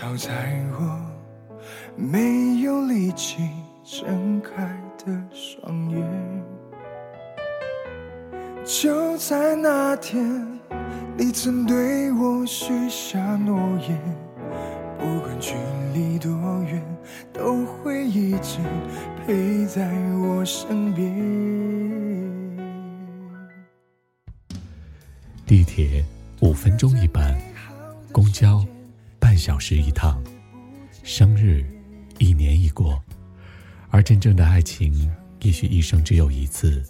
[0.00, 1.00] 照在我
[1.96, 3.50] 没有力气
[3.82, 4.64] 睁开
[5.04, 6.44] 的双眼。
[8.64, 10.24] 就在那天，
[11.16, 14.00] 你曾对我许下诺言，
[15.00, 15.54] 不管距
[15.92, 16.30] 离多
[16.62, 16.80] 远，
[17.32, 18.60] 都会一直
[19.26, 21.12] 陪在我身边。
[25.44, 26.04] 地铁
[26.40, 27.36] 五分钟一班，
[28.12, 28.64] 公交
[29.18, 30.22] 半小时一趟，
[31.02, 31.64] 生日
[32.18, 33.02] 一年一过，
[33.90, 36.84] 而真正的爱情也许一生只有一次。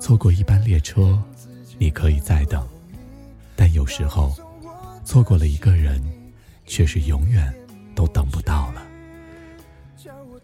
[0.00, 1.20] 错过一班列车，
[1.78, 2.66] 你可以再等，
[3.56, 4.36] 但有时候
[5.04, 6.00] 错过了一个人，
[6.66, 7.52] 却是永远
[7.94, 8.82] 都等不到了。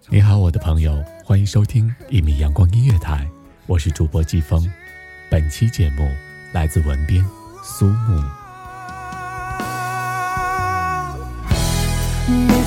[0.09, 3.29] 你好，我的朋友，欢迎收听一米阳光音乐台，
[3.67, 4.69] 我是主播季风。
[5.31, 6.09] 本期节目
[6.53, 7.25] 来自文编
[7.63, 8.44] 苏木。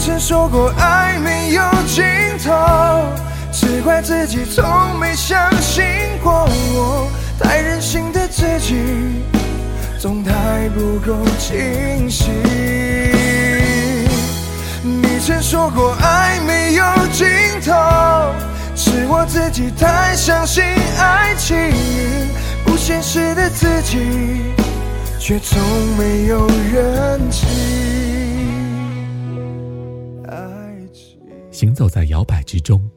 [0.08, 2.02] 你曾说过爱没有尽
[2.42, 2.54] 头，
[3.52, 5.84] 只怪自己从没相信
[6.24, 8.78] 过我，太任性的自己，
[10.00, 12.34] 总太不够清醒。
[14.82, 17.28] 你曾说过爱没有尽
[17.66, 17.74] 头，
[18.78, 20.64] 是我自己太相信
[20.98, 21.58] 爱情，
[22.64, 23.98] 不现实的自己，
[25.20, 25.60] 却从
[25.98, 28.17] 没有认清。
[31.58, 32.88] 行走在摇摆之中，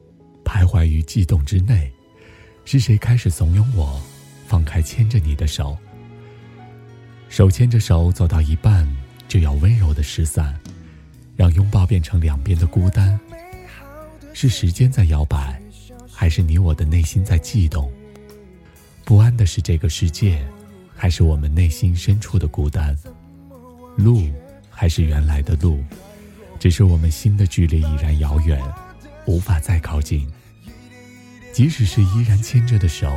[0.45, 1.91] 徘徊于悸动之内，
[2.63, 3.99] 是谁开始怂恿我
[4.45, 5.75] 放开牵着你的手？
[7.27, 8.87] 手牵着手走到一半，
[9.27, 10.53] 就要温柔的失散，
[11.35, 13.19] 让拥抱变成两边的孤单。
[14.31, 15.59] 是时间在摇摆，
[16.07, 17.91] 还是你我的内心在悸动？
[19.03, 20.39] 不安的是这个世界，
[20.95, 22.95] 还是我们内心深处的孤单？
[23.97, 24.29] 路
[24.69, 25.83] 还是原来的路？
[26.61, 28.61] 只是我们心的距离已然遥远，
[29.25, 30.31] 无法再靠近。
[31.51, 33.11] 即使是依然牵着的手，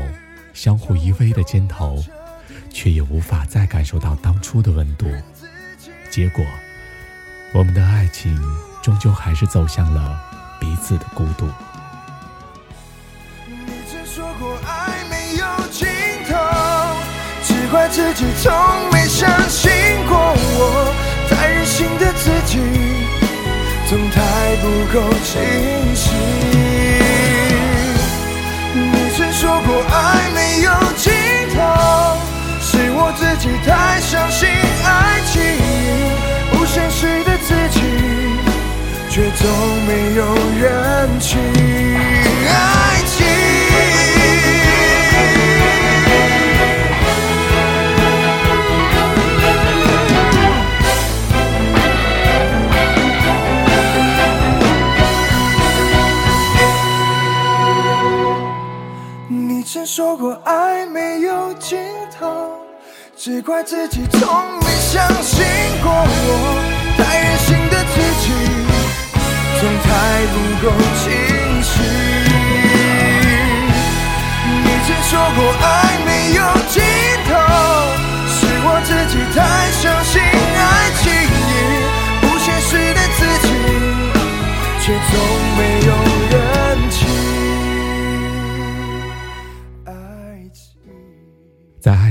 [0.55, 2.03] 相互依偎的肩头，
[2.73, 5.07] 却也无法再感受到当初的温度。
[6.09, 6.43] 结果，
[7.53, 8.35] 我们的爱情
[8.83, 10.19] 终究还是走向了
[10.59, 11.47] 彼此的孤独。
[13.47, 15.87] 你曾说过爱没有尽
[16.27, 16.35] 头，
[17.43, 19.71] 只怪自己从没相信
[20.09, 20.35] 过
[24.95, 25.43] 够清
[25.97, 26.11] 晰。
[28.75, 31.13] 你曾说过爱没有尽
[31.53, 31.57] 头，
[32.61, 34.49] 是我自己太相信
[34.85, 35.43] 爱情，
[36.53, 37.81] 不现实的自己。
[39.11, 39.49] 却总
[39.87, 40.23] 没有
[40.61, 41.39] 人情
[63.17, 64.21] 只怪自己从
[64.61, 65.45] 没相信
[65.83, 66.61] 过我，
[66.99, 68.25] 太任性的自己。
[69.61, 69.87] 总太
[70.33, 70.67] 不够
[70.99, 71.05] 清
[71.63, 71.73] 醒。
[74.63, 75.65] 你曾说过爱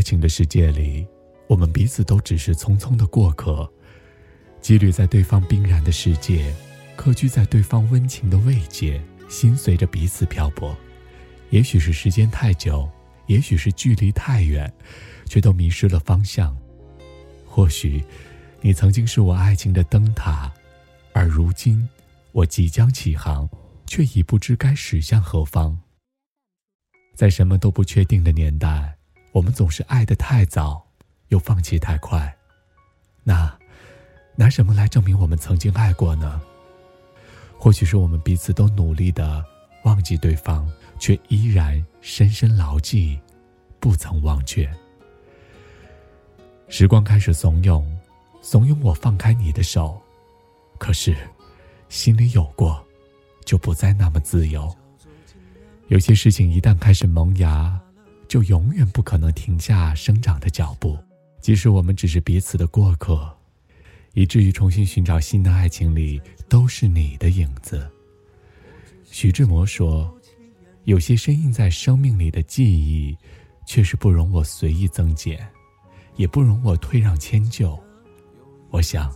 [0.03, 1.07] 情的世界里，
[1.47, 3.67] 我们彼此都只是匆匆的过客，
[4.61, 6.53] 羁旅在对方冰然的世界，
[6.95, 10.77] 客居在对方温情的慰藉，心随着彼此漂泊。
[11.49, 12.89] 也许是时间太久，
[13.27, 14.71] 也许是距离太远，
[15.25, 16.55] 却都迷失了方向。
[17.45, 18.03] 或许，
[18.61, 20.51] 你曾经是我爱情的灯塔，
[21.13, 21.87] 而如今，
[22.31, 23.47] 我即将起航，
[23.85, 25.79] 却已不知该驶向何方。
[27.15, 28.97] 在什么都不确定的年代，
[29.33, 30.87] 我们总是爱得太早，
[31.27, 32.33] 又放弃太快。
[33.23, 33.53] 那，
[34.35, 36.41] 拿什么来证明我们曾经爱过呢？
[37.59, 39.43] 或许是我们彼此都努力的
[39.83, 40.65] 忘记对方。
[40.99, 43.19] 却依然深深牢记，
[43.81, 44.71] 不曾忘却。
[46.69, 47.83] 时光开始怂恿，
[48.41, 50.01] 怂恿我放开你的手，
[50.77, 51.13] 可是，
[51.89, 52.81] 心里有过，
[53.43, 54.73] 就不再那么自由。
[55.87, 57.77] 有些事情一旦开始萌芽，
[58.33, 60.97] 就永远不可能停下生长的脚步。
[61.39, 63.31] 即使我们只是彼此的过客，
[64.13, 66.19] 以至于重新寻找新的爱情里，
[66.49, 67.87] 都是你的影子。
[69.05, 70.11] 徐志摩说。
[70.85, 73.15] 有些深印在生命里的记忆，
[73.67, 75.39] 却是不容我随意增减，
[76.17, 77.79] 也不容我退让迁就。
[78.69, 79.15] 我想，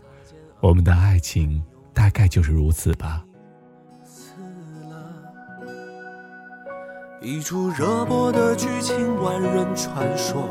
[0.62, 1.62] 我们的爱情
[1.92, 3.26] 大概就是如此吧。
[7.20, 10.48] 一出热播的剧情，万人传说，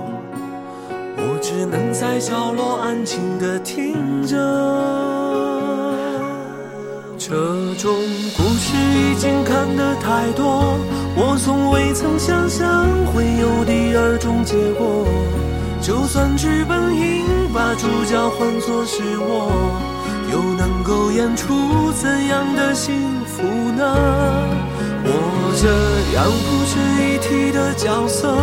[1.17, 4.37] 我只能在角落安静的听着。
[7.17, 7.37] 这
[7.77, 7.95] 种
[8.37, 10.77] 故事已经看得太多，
[11.15, 12.85] 我从未曾想象
[13.15, 15.07] 会有第二种结果。
[15.81, 17.25] 就算剧本应
[17.55, 19.53] 把主角换作是我，
[20.33, 23.97] 又能够演出怎样的幸福呢？
[25.09, 25.67] 我这
[26.15, 26.73] 样不值
[27.03, 28.37] 一提的角色，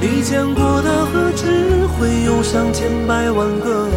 [0.00, 3.88] 你见过的何止会有上千百万个？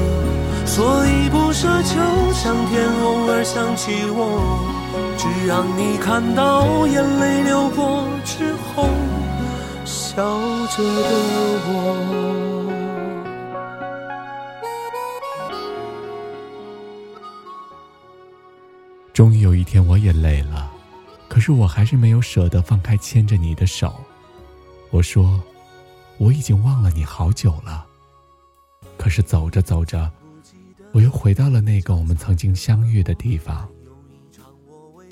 [0.65, 1.95] 所以不奢求
[2.33, 4.65] 上天偶尔想起我，
[5.17, 8.89] 只让你看到眼泪流过之后
[9.85, 10.15] 笑
[10.75, 11.09] 着的
[11.67, 11.71] 我。
[19.13, 20.69] 终于有一天我也累了，
[21.37, 24.03] 可是我还是没有舍得放开牵着你的手。
[24.89, 25.39] 我说，
[26.17, 27.85] 我已经忘了你好久了。
[28.97, 30.11] 可是走着走着。
[30.93, 33.69] 我又回到了那个我们曾经相遇的地方。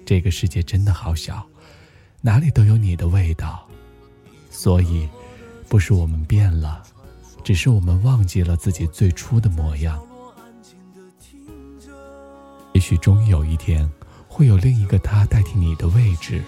[0.04, 1.46] 这个世界真的好小，
[2.22, 3.64] 哪里都有你的味道。
[4.50, 5.08] 所以，
[5.70, 6.82] 不是我们变了，
[7.44, 10.04] 只是我们忘记了自己最初的模样。
[12.74, 13.88] 也许终于有一天，
[14.36, 16.44] 会有另一个他代替你的位置，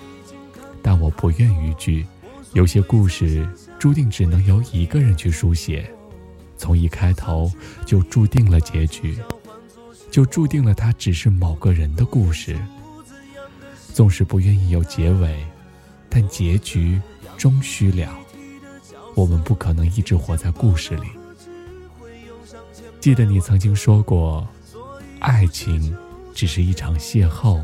[0.82, 2.06] 但我不愿逾矩。
[2.52, 3.48] 有些故事
[3.80, 5.90] 注定只能由一个人去书写。
[6.58, 7.50] 从一开头
[7.86, 9.18] 就注定了结局，
[10.12, 12.60] 就注定了它只是某个人的故事。
[13.94, 15.42] 纵使不愿意有结尾，
[16.10, 17.02] 但结局
[17.38, 18.14] 终须了。
[19.16, 21.08] 我们不可能一直活在故事里。
[23.00, 24.46] 记得你曾经说过，
[25.20, 25.96] 爱情
[26.38, 27.60] 只是一场邂逅，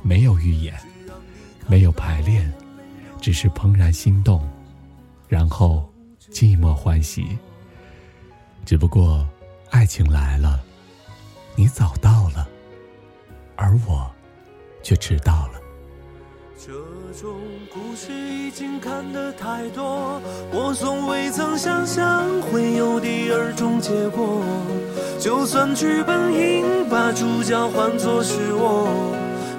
[0.00, 0.74] 没有预演，
[1.66, 2.50] 没有排练，
[3.20, 4.40] 只是怦然心动，
[5.28, 5.86] 然后
[6.32, 7.36] 寂寞欢喜。
[8.64, 9.28] 只不过，
[9.68, 10.58] 爱情来了，
[11.54, 12.48] 你早到了，
[13.54, 14.10] 而我
[14.82, 15.60] 却迟到了。
[16.56, 16.72] 这
[17.20, 17.38] 种
[17.70, 20.18] 故事已经看得太多，
[20.52, 24.42] 我从未曾想象会有第二种结果。
[25.20, 28.88] 就算剧本应把主角换作是我，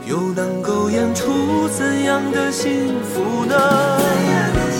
[0.08, 3.53] 又能够演出怎样的幸福呢？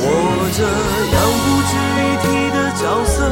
[0.04, 0.10] 我
[0.58, 0.66] 这
[1.14, 3.30] 样不值一提的角色。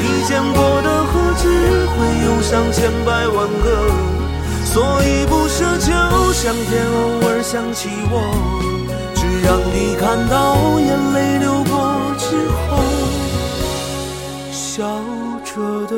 [0.00, 1.46] 你见过的何止
[1.94, 3.64] 会有上千百万个，
[4.64, 5.86] 所以不奢求
[6.32, 8.18] 上天偶尔想起我，
[9.14, 10.34] 只让你看到
[10.80, 12.34] 眼泪流过之
[12.66, 12.82] 后
[14.50, 14.82] 笑
[15.44, 15.94] 着的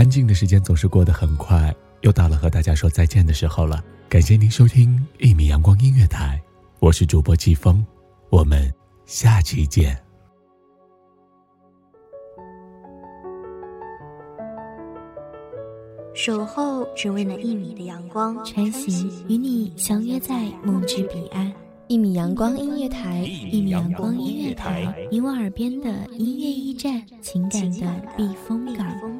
[0.00, 3.84] 安静的时间总是过得很快，又到了和大家说再见的时候了。
[4.08, 6.40] 感谢您收听一米阳光音乐台，
[6.78, 7.84] 我是主播季风，
[8.30, 8.72] 我们
[9.04, 9.94] 下期见。
[16.14, 21.52] 守候只为那一米的阳光，穿行与你相约在梦之彼岸。
[21.88, 29.19] 一米阳光音乐台，一米阳光音乐台，你我耳边的音乐驿站，情感的避风港。